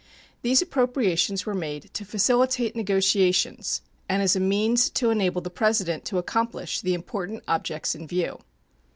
These 0.41 0.63
appropriations 0.63 1.45
were 1.45 1.53
made 1.53 1.93
to 1.93 2.03
facilitate 2.05 2.75
negotiations 2.75 3.83
and 4.09 4.23
as 4.23 4.35
a 4.35 4.39
means 4.39 4.89
to 4.89 5.11
enable 5.11 5.41
the 5.41 5.51
President 5.51 6.05
to 6.05 6.17
accomplish 6.17 6.81
the 6.81 6.95
important 6.95 7.43
objects 7.47 7.93
in 7.93 8.07
view. 8.07 8.39